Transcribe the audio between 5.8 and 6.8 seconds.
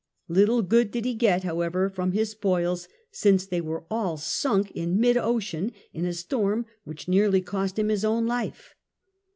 in a storm